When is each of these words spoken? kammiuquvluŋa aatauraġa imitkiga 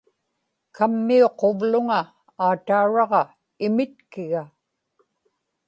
kammiuquvluŋa 0.75 1.99
aatauraġa 2.45 3.21
imitkiga 3.65 4.43